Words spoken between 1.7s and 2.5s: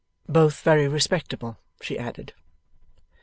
she added.